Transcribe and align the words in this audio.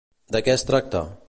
De 0.35 0.41
què 0.47 0.55
es 0.55 0.65
tracta? 0.73 1.07